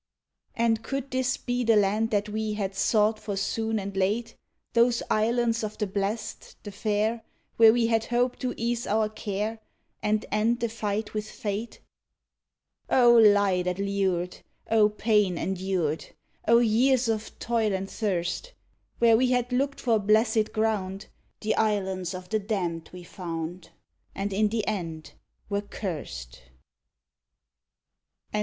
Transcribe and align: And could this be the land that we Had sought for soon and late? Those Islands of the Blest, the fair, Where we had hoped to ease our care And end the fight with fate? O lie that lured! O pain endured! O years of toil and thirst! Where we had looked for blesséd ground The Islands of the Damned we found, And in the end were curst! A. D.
And 0.55 0.81
could 0.81 1.11
this 1.11 1.37
be 1.37 1.63
the 1.63 1.75
land 1.75 2.09
that 2.09 2.27
we 2.27 2.53
Had 2.53 2.73
sought 2.73 3.19
for 3.19 3.37
soon 3.37 3.77
and 3.77 3.95
late? 3.95 4.35
Those 4.73 5.03
Islands 5.11 5.63
of 5.63 5.77
the 5.77 5.85
Blest, 5.85 6.57
the 6.63 6.71
fair, 6.71 7.21
Where 7.57 7.71
we 7.71 7.85
had 7.85 8.05
hoped 8.05 8.39
to 8.39 8.55
ease 8.57 8.87
our 8.87 9.09
care 9.09 9.59
And 10.01 10.25
end 10.31 10.59
the 10.59 10.69
fight 10.69 11.13
with 11.13 11.29
fate? 11.29 11.81
O 12.89 13.13
lie 13.13 13.61
that 13.61 13.77
lured! 13.77 14.39
O 14.71 14.89
pain 14.89 15.37
endured! 15.37 16.07
O 16.47 16.57
years 16.57 17.07
of 17.07 17.37
toil 17.37 17.71
and 17.71 17.87
thirst! 17.87 18.53
Where 18.97 19.15
we 19.15 19.29
had 19.29 19.51
looked 19.51 19.79
for 19.79 19.99
blesséd 19.99 20.51
ground 20.51 21.09
The 21.41 21.53
Islands 21.55 22.15
of 22.15 22.27
the 22.29 22.39
Damned 22.39 22.89
we 22.91 23.03
found, 23.03 23.69
And 24.15 24.33
in 24.33 24.47
the 24.49 24.67
end 24.67 25.13
were 25.47 25.61
curst! 25.61 26.41
A. 28.33 28.39
D. 28.39 28.39